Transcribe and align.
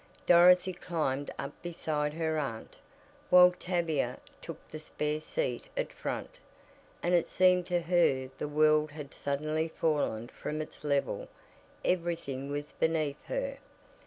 Dorothy 0.25 0.73
climbed 0.73 1.29
up 1.37 1.53
beside 1.61 2.13
her 2.13 2.39
aunt, 2.39 2.75
while 3.29 3.51
Tavia 3.51 4.17
took 4.41 4.67
the 4.67 4.79
spare 4.79 5.19
seat 5.19 5.65
at 5.77 5.93
front, 5.93 6.39
and 7.03 7.13
it 7.13 7.27
seemed 7.27 7.67
to 7.67 7.81
her 7.81 8.31
the 8.39 8.47
world 8.47 8.89
had 8.89 9.13
suddenly 9.13 9.67
fallen 9.67 10.27
from 10.29 10.59
its 10.59 10.83
level, 10.83 11.27
everything 11.85 12.49
was 12.49 12.71
beneath 12.71 13.21
her. 13.25 13.59